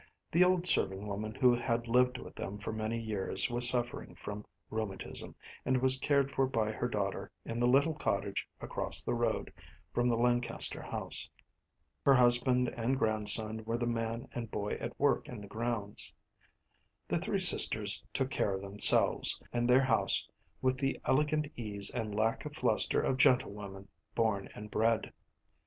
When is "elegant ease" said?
21.05-21.91